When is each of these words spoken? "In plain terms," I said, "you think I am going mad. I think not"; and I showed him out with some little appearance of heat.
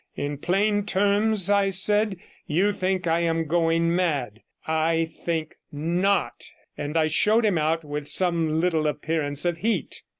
"In 0.15 0.39
plain 0.39 0.83
terms," 0.87 1.47
I 1.47 1.69
said, 1.69 2.17
"you 2.47 2.73
think 2.73 3.05
I 3.05 3.19
am 3.19 3.45
going 3.45 3.95
mad. 3.95 4.39
I 4.65 5.05
think 5.05 5.57
not"; 5.71 6.43
and 6.75 6.97
I 6.97 7.05
showed 7.05 7.45
him 7.45 7.59
out 7.59 7.85
with 7.85 8.07
some 8.07 8.59
little 8.59 8.87
appearance 8.87 9.45
of 9.45 9.57
heat. 9.59 10.01